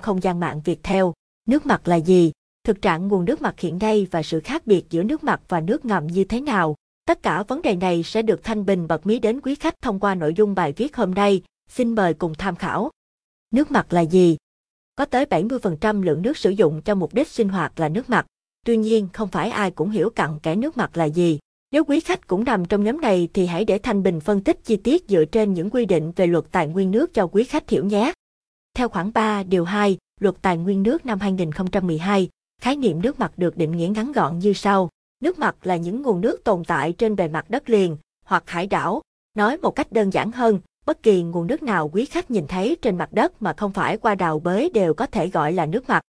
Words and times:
không 0.00 0.22
gian 0.22 0.40
mạng 0.40 0.60
Việt 0.64 0.80
theo. 0.82 1.14
Nước 1.48 1.66
mặt 1.66 1.88
là 1.88 1.96
gì? 1.96 2.32
Thực 2.64 2.82
trạng 2.82 3.08
nguồn 3.08 3.24
nước 3.24 3.42
mặt 3.42 3.60
hiện 3.60 3.78
nay 3.78 4.06
và 4.10 4.22
sự 4.22 4.40
khác 4.40 4.66
biệt 4.66 4.90
giữa 4.90 5.02
nước 5.02 5.24
mặt 5.24 5.40
và 5.48 5.60
nước 5.60 5.84
ngầm 5.84 6.06
như 6.06 6.24
thế 6.24 6.40
nào? 6.40 6.76
Tất 7.06 7.22
cả 7.22 7.42
vấn 7.42 7.62
đề 7.62 7.76
này 7.76 8.02
sẽ 8.02 8.22
được 8.22 8.44
Thanh 8.44 8.66
Bình 8.66 8.88
bật 8.88 9.06
mí 9.06 9.18
đến 9.18 9.40
quý 9.40 9.54
khách 9.54 9.74
thông 9.82 10.00
qua 10.00 10.14
nội 10.14 10.34
dung 10.34 10.54
bài 10.54 10.72
viết 10.72 10.96
hôm 10.96 11.14
nay. 11.14 11.42
Xin 11.68 11.94
mời 11.94 12.14
cùng 12.14 12.34
tham 12.34 12.56
khảo. 12.56 12.90
Nước 13.50 13.70
mặt 13.70 13.92
là 13.92 14.00
gì? 14.00 14.36
Có 14.96 15.04
tới 15.04 15.24
70% 15.24 16.02
lượng 16.02 16.22
nước 16.22 16.36
sử 16.36 16.50
dụng 16.50 16.82
cho 16.82 16.94
mục 16.94 17.14
đích 17.14 17.28
sinh 17.28 17.48
hoạt 17.48 17.80
là 17.80 17.88
nước 17.88 18.10
mặt. 18.10 18.26
Tuy 18.66 18.76
nhiên, 18.76 19.08
không 19.12 19.28
phải 19.28 19.50
ai 19.50 19.70
cũng 19.70 19.90
hiểu 19.90 20.10
cặn 20.10 20.38
kẽ 20.38 20.56
nước 20.56 20.76
mặt 20.76 20.96
là 20.96 21.04
gì. 21.04 21.38
Nếu 21.72 21.84
quý 21.84 22.00
khách 22.00 22.26
cũng 22.26 22.44
nằm 22.44 22.64
trong 22.64 22.84
nhóm 22.84 23.00
này 23.00 23.28
thì 23.34 23.46
hãy 23.46 23.64
để 23.64 23.78
Thanh 23.78 24.02
Bình 24.02 24.20
phân 24.20 24.40
tích 24.40 24.64
chi 24.64 24.76
tiết 24.76 25.04
dựa 25.08 25.24
trên 25.24 25.54
những 25.54 25.70
quy 25.70 25.86
định 25.86 26.12
về 26.16 26.26
luật 26.26 26.44
tài 26.50 26.68
nguyên 26.68 26.90
nước 26.90 27.14
cho 27.14 27.26
quý 27.26 27.44
khách 27.44 27.70
hiểu 27.70 27.84
nhé. 27.84 28.12
Theo 28.74 28.88
khoản 28.88 29.12
3, 29.12 29.42
điều 29.42 29.64
2, 29.64 29.98
luật 30.20 30.34
tài 30.42 30.56
nguyên 30.56 30.82
nước 30.82 31.06
năm 31.06 31.20
2012, 31.20 32.28
khái 32.60 32.76
niệm 32.76 33.02
nước 33.02 33.18
mặt 33.18 33.32
được 33.36 33.56
định 33.56 33.76
nghĩa 33.76 33.88
ngắn 33.88 34.12
gọn 34.12 34.38
như 34.38 34.52
sau. 34.52 34.88
Nước 35.20 35.38
mặt 35.38 35.56
là 35.62 35.76
những 35.76 36.02
nguồn 36.02 36.20
nước 36.20 36.44
tồn 36.44 36.64
tại 36.64 36.92
trên 36.92 37.16
bề 37.16 37.28
mặt 37.28 37.50
đất 37.50 37.70
liền 37.70 37.96
hoặc 38.24 38.44
hải 38.46 38.66
đảo. 38.66 39.02
Nói 39.34 39.56
một 39.56 39.70
cách 39.70 39.92
đơn 39.92 40.10
giản 40.12 40.32
hơn, 40.32 40.60
bất 40.86 41.02
kỳ 41.02 41.22
nguồn 41.22 41.46
nước 41.46 41.62
nào 41.62 41.88
quý 41.88 42.04
khách 42.04 42.30
nhìn 42.30 42.46
thấy 42.46 42.76
trên 42.82 42.98
mặt 42.98 43.12
đất 43.12 43.42
mà 43.42 43.52
không 43.52 43.72
phải 43.72 43.96
qua 43.96 44.14
đào 44.14 44.40
bới 44.40 44.70
đều 44.74 44.94
có 44.94 45.06
thể 45.06 45.28
gọi 45.28 45.52
là 45.52 45.66
nước 45.66 45.88
mặt. 45.88 46.02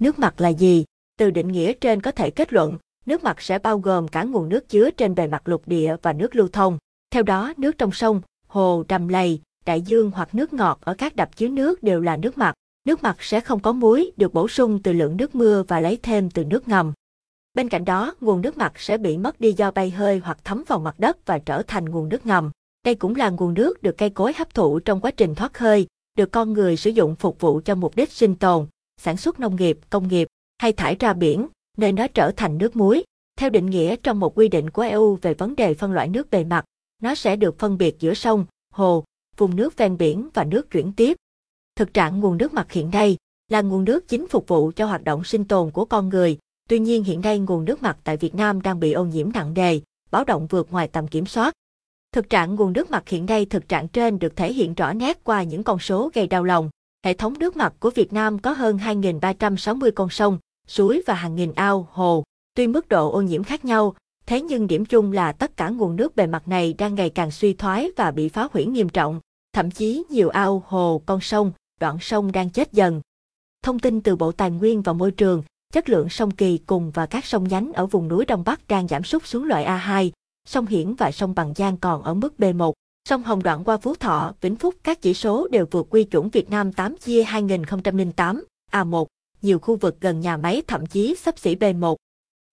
Nước 0.00 0.18
mặt 0.18 0.40
là 0.40 0.48
gì? 0.48 0.84
Từ 1.18 1.30
định 1.30 1.48
nghĩa 1.48 1.72
trên 1.72 2.00
có 2.00 2.10
thể 2.10 2.30
kết 2.30 2.52
luận, 2.52 2.78
nước 3.06 3.24
mặt 3.24 3.40
sẽ 3.40 3.58
bao 3.58 3.78
gồm 3.78 4.08
cả 4.08 4.22
nguồn 4.22 4.48
nước 4.48 4.68
chứa 4.68 4.90
trên 4.90 5.14
bề 5.14 5.26
mặt 5.26 5.48
lục 5.48 5.62
địa 5.68 5.96
và 6.02 6.12
nước 6.12 6.36
lưu 6.36 6.48
thông. 6.48 6.78
Theo 7.10 7.22
đó, 7.22 7.52
nước 7.56 7.78
trong 7.78 7.92
sông, 7.92 8.20
hồ, 8.46 8.84
đầm 8.88 9.08
lầy, 9.08 9.40
đại 9.68 9.82
dương 9.82 10.10
hoặc 10.10 10.34
nước 10.34 10.52
ngọt 10.52 10.78
ở 10.80 10.94
các 10.94 11.16
đập 11.16 11.36
chứa 11.36 11.48
nước 11.48 11.82
đều 11.82 12.00
là 12.00 12.16
nước 12.16 12.38
mặt. 12.38 12.54
Nước 12.84 13.02
mặt 13.02 13.16
sẽ 13.20 13.40
không 13.40 13.60
có 13.60 13.72
muối, 13.72 14.12
được 14.16 14.34
bổ 14.34 14.48
sung 14.48 14.82
từ 14.82 14.92
lượng 14.92 15.16
nước 15.16 15.34
mưa 15.34 15.64
và 15.68 15.80
lấy 15.80 15.98
thêm 16.02 16.30
từ 16.30 16.44
nước 16.44 16.68
ngầm. 16.68 16.92
Bên 17.54 17.68
cạnh 17.68 17.84
đó, 17.84 18.14
nguồn 18.20 18.40
nước 18.40 18.56
mặt 18.56 18.72
sẽ 18.76 18.98
bị 18.98 19.18
mất 19.18 19.40
đi 19.40 19.52
do 19.52 19.70
bay 19.70 19.90
hơi 19.90 20.18
hoặc 20.18 20.38
thấm 20.44 20.64
vào 20.66 20.78
mặt 20.78 20.94
đất 20.98 21.26
và 21.26 21.38
trở 21.38 21.62
thành 21.62 21.84
nguồn 21.84 22.08
nước 22.08 22.26
ngầm. 22.26 22.50
Đây 22.84 22.94
cũng 22.94 23.16
là 23.16 23.30
nguồn 23.30 23.54
nước 23.54 23.82
được 23.82 23.98
cây 23.98 24.10
cối 24.10 24.32
hấp 24.36 24.54
thụ 24.54 24.80
trong 24.80 25.00
quá 25.00 25.10
trình 25.10 25.34
thoát 25.34 25.58
hơi, 25.58 25.86
được 26.16 26.32
con 26.32 26.52
người 26.52 26.76
sử 26.76 26.90
dụng 26.90 27.16
phục 27.16 27.40
vụ 27.40 27.60
cho 27.64 27.74
mục 27.74 27.96
đích 27.96 28.12
sinh 28.12 28.34
tồn, 28.34 28.66
sản 29.00 29.16
xuất 29.16 29.40
nông 29.40 29.56
nghiệp, 29.56 29.78
công 29.90 30.08
nghiệp, 30.08 30.28
hay 30.58 30.72
thải 30.72 30.96
ra 31.00 31.12
biển, 31.12 31.46
nơi 31.76 31.92
nó 31.92 32.06
trở 32.06 32.30
thành 32.36 32.58
nước 32.58 32.76
muối. 32.76 33.04
Theo 33.36 33.50
định 33.50 33.66
nghĩa 33.66 33.96
trong 33.96 34.20
một 34.20 34.38
quy 34.38 34.48
định 34.48 34.70
của 34.70 34.82
EU 34.82 35.18
về 35.22 35.34
vấn 35.34 35.56
đề 35.56 35.74
phân 35.74 35.92
loại 35.92 36.08
nước 36.08 36.30
bề 36.30 36.44
mặt, 36.44 36.64
nó 37.02 37.14
sẽ 37.14 37.36
được 37.36 37.58
phân 37.58 37.78
biệt 37.78 37.96
giữa 38.00 38.14
sông, 38.14 38.46
hồ, 38.74 39.04
vùng 39.38 39.56
nước 39.56 39.76
ven 39.76 39.98
biển 39.98 40.28
và 40.34 40.44
nước 40.44 40.70
chuyển 40.70 40.92
tiếp. 40.92 41.16
Thực 41.76 41.94
trạng 41.94 42.20
nguồn 42.20 42.36
nước 42.36 42.52
mặt 42.52 42.72
hiện 42.72 42.90
nay 42.90 43.16
là 43.48 43.60
nguồn 43.60 43.84
nước 43.84 44.08
chính 44.08 44.28
phục 44.28 44.48
vụ 44.48 44.72
cho 44.76 44.86
hoạt 44.86 45.04
động 45.04 45.24
sinh 45.24 45.44
tồn 45.44 45.70
của 45.70 45.84
con 45.84 46.08
người. 46.08 46.38
Tuy 46.68 46.78
nhiên 46.78 47.04
hiện 47.04 47.20
nay 47.20 47.38
nguồn 47.38 47.64
nước 47.64 47.82
mặt 47.82 47.98
tại 48.04 48.16
Việt 48.16 48.34
Nam 48.34 48.62
đang 48.62 48.80
bị 48.80 48.92
ô 48.92 49.04
nhiễm 49.04 49.32
nặng 49.34 49.54
nề, 49.54 49.80
báo 50.10 50.24
động 50.24 50.46
vượt 50.46 50.72
ngoài 50.72 50.88
tầm 50.88 51.08
kiểm 51.08 51.26
soát. 51.26 51.54
Thực 52.12 52.30
trạng 52.30 52.54
nguồn 52.54 52.72
nước 52.72 52.90
mặt 52.90 53.08
hiện 53.08 53.26
nay 53.26 53.46
thực 53.46 53.68
trạng 53.68 53.88
trên 53.88 54.18
được 54.18 54.36
thể 54.36 54.52
hiện 54.52 54.74
rõ 54.74 54.92
nét 54.92 55.24
qua 55.24 55.42
những 55.42 55.62
con 55.62 55.78
số 55.78 56.10
gây 56.14 56.26
đau 56.26 56.44
lòng. 56.44 56.70
Hệ 57.04 57.14
thống 57.14 57.38
nước 57.38 57.56
mặt 57.56 57.74
của 57.80 57.90
Việt 57.90 58.12
Nam 58.12 58.38
có 58.38 58.52
hơn 58.52 58.76
2.360 58.76 59.90
con 59.94 60.10
sông, 60.10 60.38
suối 60.66 61.02
và 61.06 61.14
hàng 61.14 61.34
nghìn 61.34 61.52
ao, 61.52 61.88
hồ. 61.90 62.24
Tuy 62.54 62.66
mức 62.66 62.88
độ 62.88 63.12
ô 63.12 63.22
nhiễm 63.22 63.44
khác 63.44 63.64
nhau, 63.64 63.94
thế 64.26 64.40
nhưng 64.40 64.66
điểm 64.66 64.84
chung 64.84 65.12
là 65.12 65.32
tất 65.32 65.56
cả 65.56 65.68
nguồn 65.68 65.96
nước 65.96 66.16
bề 66.16 66.26
mặt 66.26 66.48
này 66.48 66.74
đang 66.78 66.94
ngày 66.94 67.10
càng 67.10 67.30
suy 67.30 67.52
thoái 67.52 67.90
và 67.96 68.10
bị 68.10 68.28
phá 68.28 68.48
hủy 68.52 68.66
nghiêm 68.66 68.88
trọng. 68.88 69.20
Thậm 69.58 69.70
chí 69.70 70.02
nhiều 70.10 70.28
ao, 70.28 70.62
hồ, 70.66 71.02
con 71.06 71.20
sông, 71.20 71.52
đoạn 71.80 71.98
sông 72.00 72.32
đang 72.32 72.50
chết 72.50 72.72
dần. 72.72 73.00
Thông 73.62 73.78
tin 73.78 74.00
từ 74.00 74.16
Bộ 74.16 74.32
Tài 74.32 74.50
nguyên 74.50 74.82
và 74.82 74.92
Môi 74.92 75.10
trường, 75.10 75.42
chất 75.72 75.88
lượng 75.88 76.08
sông 76.08 76.30
Kỳ 76.30 76.58
cùng 76.58 76.90
và 76.90 77.06
các 77.06 77.24
sông 77.24 77.48
nhánh 77.48 77.72
ở 77.72 77.86
vùng 77.86 78.08
núi 78.08 78.24
Đông 78.24 78.44
Bắc 78.44 78.68
đang 78.68 78.88
giảm 78.88 79.04
sút 79.04 79.26
xuống 79.26 79.44
loại 79.44 79.64
A2, 79.64 80.10
sông 80.48 80.66
Hiển 80.66 80.94
và 80.94 81.10
sông 81.10 81.34
Bằng 81.34 81.54
Giang 81.56 81.76
còn 81.76 82.02
ở 82.02 82.14
mức 82.14 82.34
B1. 82.38 82.72
Sông 83.08 83.22
Hồng 83.22 83.42
đoạn 83.42 83.64
qua 83.64 83.76
Phú 83.76 83.94
Thọ, 83.94 84.34
Vĩnh 84.40 84.56
Phúc 84.56 84.74
các 84.84 85.02
chỉ 85.02 85.14
số 85.14 85.48
đều 85.48 85.66
vượt 85.70 85.86
quy 85.90 86.04
chuẩn 86.04 86.28
Việt 86.28 86.50
Nam 86.50 86.72
8 86.72 86.96
chia 86.96 87.22
2008, 87.22 88.44
A1, 88.72 89.06
nhiều 89.42 89.58
khu 89.58 89.76
vực 89.76 90.00
gần 90.00 90.20
nhà 90.20 90.36
máy 90.36 90.62
thậm 90.66 90.86
chí 90.86 91.14
sắp 91.14 91.38
xỉ 91.38 91.54
B1. 91.54 91.96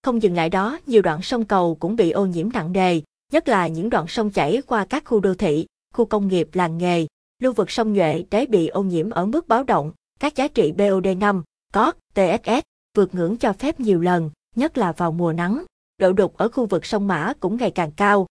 Không 0.04 0.22
dừng 0.22 0.36
lại 0.36 0.50
đó, 0.50 0.80
nhiều 0.88 1.02
đoạn 1.02 1.22
sông 1.22 1.46
cầu 1.46 1.76
cũng 1.76 1.96
bị 1.96 2.12
ô 2.12 2.26
nhiễm 2.26 2.50
nặng 2.54 2.72
nề, 2.72 3.02
nhất 3.32 3.48
là 3.48 3.68
những 3.68 3.90
đoạn 3.90 4.08
sông 4.08 4.32
chảy 4.32 4.62
qua 4.68 4.86
các 4.86 5.06
khu 5.06 5.20
đô 5.20 5.34
thị, 5.34 5.66
khu 5.96 6.06
công 6.06 6.28
nghiệp 6.28 6.50
làng 6.54 6.78
nghề. 6.78 7.06
Lưu 7.42 7.54
vực 7.54 7.72
sông 7.72 7.94
Nhuệ 7.94 8.26
đáy 8.32 8.46
bị 8.46 8.68
ô 8.68 8.84
nhiễm 8.84 9.10
ở 9.10 9.26
mức 9.26 9.48
báo 9.48 9.64
động, 9.64 9.92
các 10.20 10.36
giá 10.36 10.48
trị 10.48 10.74
BOD5, 10.78 11.42
COT, 11.74 11.96
TSS 12.14 12.62
vượt 12.96 13.16
ngưỡng 13.16 13.38
cho 13.38 13.54
phép 13.54 13.80
nhiều 13.80 14.02
lần, 14.02 14.32
nhất 14.56 14.78
là 14.78 14.92
vào 14.92 15.12
mùa 15.12 15.34
nắng. 15.34 15.64
Độ 15.98 16.14
đục 16.14 16.38
ở 16.38 16.50
khu 16.50 16.66
vực 16.66 16.86
sông 16.86 17.08
Mã 17.08 17.34
cũng 17.40 17.58
ngày 17.58 17.72
càng 17.72 17.92
cao. 17.92 18.28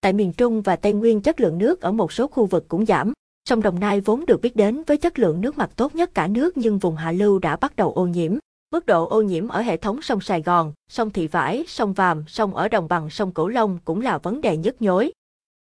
Tại 0.00 0.12
miền 0.12 0.32
Trung 0.32 0.62
và 0.62 0.76
Tây 0.76 0.92
Nguyên 0.92 1.20
chất 1.20 1.40
lượng 1.40 1.58
nước 1.58 1.80
ở 1.80 1.92
một 1.92 2.12
số 2.12 2.26
khu 2.26 2.46
vực 2.46 2.68
cũng 2.68 2.86
giảm. 2.86 3.12
Sông 3.48 3.62
Đồng 3.62 3.80
Nai 3.80 4.00
vốn 4.00 4.26
được 4.26 4.40
biết 4.40 4.56
đến 4.56 4.82
với 4.86 4.96
chất 4.96 5.18
lượng 5.18 5.40
nước 5.40 5.58
mặt 5.58 5.70
tốt 5.76 5.94
nhất 5.94 6.14
cả 6.14 6.26
nước 6.26 6.56
nhưng 6.56 6.78
vùng 6.78 6.96
hạ 6.96 7.12
lưu 7.12 7.38
đã 7.38 7.56
bắt 7.56 7.76
đầu 7.76 7.92
ô 7.92 8.06
nhiễm. 8.06 8.36
Mức 8.72 8.86
độ 8.86 9.08
ô 9.08 9.22
nhiễm 9.22 9.48
ở 9.48 9.60
hệ 9.60 9.76
thống 9.76 10.02
sông 10.02 10.20
Sài 10.20 10.42
Gòn, 10.42 10.72
sông 10.88 11.10
Thị 11.10 11.26
Vải, 11.26 11.64
sông 11.68 11.92
Vàm, 11.92 12.24
sông 12.26 12.54
ở 12.54 12.68
đồng 12.68 12.88
bằng 12.88 13.10
sông 13.10 13.32
Cửu 13.32 13.48
Long 13.48 13.78
cũng 13.84 14.00
là 14.00 14.18
vấn 14.18 14.40
đề 14.40 14.56
nhức 14.56 14.82
nhối. 14.82 15.12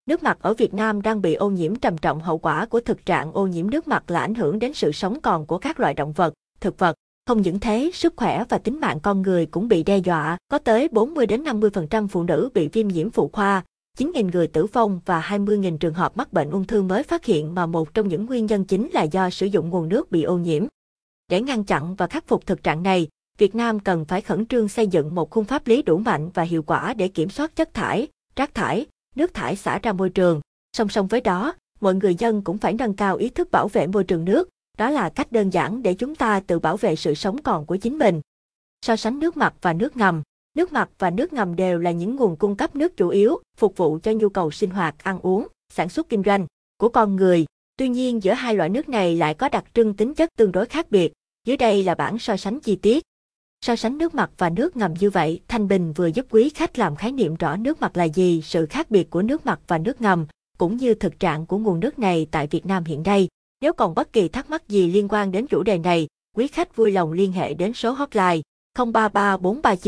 Nước 0.09 0.23
mặt 0.23 0.39
ở 0.41 0.55
Việt 0.55 0.75
Nam 0.75 1.03
đang 1.03 1.23
bị 1.23 1.35
ô 1.35 1.51
nhiễm 1.51 1.75
trầm 1.75 1.99
trọng 1.99 2.21
hậu 2.21 2.39
quả 2.39 2.67
của 2.67 2.81
thực 2.81 3.07
trạng 3.07 3.33
ô 3.33 3.47
nhiễm 3.47 3.71
nước 3.71 3.89
mặt 3.89 4.11
là 4.11 4.21
ảnh 4.21 4.35
hưởng 4.35 4.59
đến 4.59 4.75
sự 4.75 4.93
sống 4.93 5.21
còn 5.21 5.47
của 5.47 5.59
các 5.59 5.81
loại 5.81 5.95
động 5.95 6.13
vật, 6.13 6.35
thực 6.61 6.79
vật. 6.79 6.97
Không 7.27 7.43
những 7.43 7.61
thế, 7.61 7.91
sức 7.95 8.15
khỏe 8.17 8.45
và 8.49 8.59
tính 8.59 8.81
mạng 8.81 9.01
con 9.03 9.23
người 9.23 9.47
cũng 9.47 9.69
bị 9.69 9.83
đe 9.83 9.99
dọa, 9.99 10.39
có 10.49 10.59
tới 10.59 10.89
40 10.89 11.27
đến 11.27 11.45
50% 11.45 12.09
phụ 12.09 12.23
nữ 12.23 12.51
bị 12.55 12.69
viêm 12.69 12.89
nhiễm 12.89 13.11
phụ 13.11 13.31
khoa, 13.33 13.65
9.000 13.99 14.31
người 14.33 14.47
tử 14.47 14.67
vong 14.67 15.01
và 15.07 15.21
20.000 15.21 15.79
trường 15.79 15.95
hợp 15.95 16.17
mắc 16.17 16.33
bệnh 16.33 16.51
ung 16.51 16.65
thư 16.65 16.83
mới 16.83 17.03
phát 17.03 17.25
hiện 17.25 17.55
mà 17.55 17.67
một 17.67 17.95
trong 17.95 18.09
những 18.09 18.27
nguyên 18.27 18.47
nhân 18.47 18.65
chính 18.65 18.91
là 18.91 19.03
do 19.03 19.31
sử 19.31 19.47
dụng 19.47 19.71
nguồn 19.71 19.89
nước 19.89 20.11
bị 20.11 20.23
ô 20.23 20.39
nhiễm. 20.39 20.67
Để 21.29 21.41
ngăn 21.41 21.65
chặn 21.65 21.95
và 21.95 22.07
khắc 22.07 22.27
phục 22.27 22.47
thực 22.47 22.63
trạng 22.63 22.83
này, 22.83 23.09
Việt 23.39 23.55
Nam 23.55 23.81
cần 23.81 24.05
phải 24.05 24.21
khẩn 24.21 24.47
trương 24.47 24.69
xây 24.69 24.87
dựng 24.87 25.15
một 25.15 25.31
khung 25.31 25.45
pháp 25.45 25.67
lý 25.67 25.83
đủ 25.83 25.99
mạnh 25.99 26.31
và 26.35 26.43
hiệu 26.43 26.63
quả 26.63 26.95
để 26.95 27.09
kiểm 27.09 27.31
soát 27.31 27.57
chất 27.57 27.75
thải, 27.75 28.09
rác 28.37 28.55
thải, 28.55 28.87
nước 29.15 29.35
thải 29.35 29.57
xả 29.57 29.79
ra 29.83 29.93
môi 29.93 30.11
trường. 30.11 30.41
Song 30.77 30.89
song 30.89 31.07
với 31.07 31.21
đó, 31.21 31.55
mọi 31.81 31.95
người 31.95 32.15
dân 32.15 32.43
cũng 32.43 32.59
phải 32.59 32.75
nâng 32.75 32.95
cao 32.95 33.17
ý 33.17 33.29
thức 33.29 33.51
bảo 33.51 33.69
vệ 33.69 33.87
môi 33.87 34.05
trường 34.05 34.25
nước, 34.25 34.49
đó 34.79 34.91
là 34.91 35.09
cách 35.09 35.33
đơn 35.33 35.51
giản 35.51 35.83
để 35.83 35.95
chúng 35.95 36.15
ta 36.15 36.41
tự 36.41 36.59
bảo 36.59 36.77
vệ 36.77 36.97
sự 36.97 37.15
sống 37.15 37.43
còn 37.43 37.67
của 37.67 37.77
chính 37.77 37.99
mình. 37.99 38.21
So 38.87 38.97
sánh 38.97 39.19
nước 39.19 39.37
mặt 39.37 39.55
và 39.63 39.73
nước 39.73 39.97
ngầm, 39.97 40.23
nước 40.57 40.73
mặt 40.73 40.91
và 40.99 41.11
nước 41.11 41.33
ngầm 41.33 41.57
đều 41.57 41.79
là 41.79 41.91
những 41.91 42.17
nguồn 42.17 42.37
cung 42.37 42.57
cấp 42.57 42.77
nước 42.77 42.97
chủ 42.97 43.09
yếu, 43.09 43.39
phục 43.57 43.77
vụ 43.77 43.99
cho 44.03 44.13
nhu 44.13 44.29
cầu 44.29 44.51
sinh 44.51 44.71
hoạt, 44.71 45.05
ăn 45.05 45.19
uống, 45.23 45.47
sản 45.73 45.89
xuất 45.89 46.09
kinh 46.09 46.23
doanh 46.23 46.47
của 46.79 46.89
con 46.89 47.17
người. 47.17 47.45
Tuy 47.77 47.89
nhiên 47.89 48.23
giữa 48.23 48.33
hai 48.33 48.55
loại 48.55 48.69
nước 48.69 48.89
này 48.89 49.17
lại 49.17 49.35
có 49.35 49.49
đặc 49.49 49.65
trưng 49.75 49.95
tính 49.95 50.15
chất 50.15 50.29
tương 50.37 50.53
đối 50.53 50.67
khác 50.67 50.91
biệt. 50.91 51.13
Dưới 51.47 51.57
đây 51.57 51.83
là 51.83 51.95
bảng 51.95 52.19
so 52.19 52.37
sánh 52.37 52.61
chi 52.61 52.77
tiết. 52.77 53.03
So 53.65 53.77
sánh 53.77 53.99
nước 53.99 54.15
mặt 54.15 54.31
và 54.39 54.51
nước 54.51 54.77
ngầm 54.77 54.95
như 55.01 55.11
vậy, 55.11 55.41
Thanh 55.49 55.69
Bình 55.69 55.93
vừa 55.93 56.07
giúp 56.07 56.27
quý 56.31 56.51
khách 56.55 56.79
làm 56.79 56.97
khái 56.97 57.13
niệm 57.13 57.35
rõ 57.35 57.57
nước 57.57 57.81
mặt 57.81 57.97
là 57.97 58.05
gì, 58.05 58.41
sự 58.45 58.67
khác 58.67 58.91
biệt 58.91 59.11
của 59.11 59.23
nước 59.23 59.47
mặt 59.47 59.61
và 59.67 59.79
nước 59.79 60.01
ngầm, 60.01 60.27
cũng 60.59 60.77
như 60.77 60.95
thực 60.95 61.21
trạng 61.21 61.47
của 61.47 61.59
nguồn 61.59 61.81
nước 61.81 61.99
này 61.99 62.27
tại 62.31 62.47
Việt 62.47 62.67
Nam 62.67 62.85
hiện 62.85 63.03
nay. 63.03 63.29
Nếu 63.61 63.73
còn 63.73 63.95
bất 63.95 64.13
kỳ 64.13 64.29
thắc 64.29 64.51
mắc 64.51 64.69
gì 64.69 64.91
liên 64.91 65.09
quan 65.09 65.33
đến 65.33 65.47
chủ 65.47 65.63
đề 65.63 65.79
này, 65.79 66.07
quý 66.37 66.49
khách 66.49 66.77
vui 66.77 66.91
lòng 66.91 67.13
liên 67.13 67.33
hệ 67.33 67.55
đến 67.55 67.73
số 67.73 67.93
hotline 67.93 68.41
033439 68.79 69.81